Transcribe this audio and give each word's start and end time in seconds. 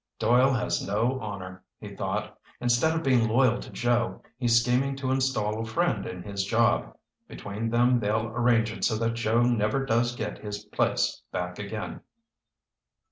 "Doyle 0.17 0.51
has 0.53 0.81
no 0.83 1.19
honor," 1.21 1.63
he 1.79 1.95
thought. 1.95 2.35
"Instead 2.59 2.93
of 2.95 3.03
being 3.03 3.27
loyal 3.27 3.59
to 3.59 3.69
Joe, 3.69 4.23
he's 4.35 4.59
scheming 4.59 4.95
to 4.95 5.11
install 5.11 5.59
a 5.59 5.63
friend 5.63 6.07
in 6.07 6.23
his 6.23 6.43
job. 6.43 6.95
Between 7.27 7.69
them 7.69 7.99
they'll 7.99 8.29
arrange 8.29 8.71
it 8.73 8.83
so 8.83 8.95
that 8.97 9.13
Joe 9.13 9.43
never 9.43 9.85
does 9.85 10.15
get 10.15 10.39
his 10.39 10.65
place 10.65 11.21
back 11.31 11.59
again." 11.59 11.99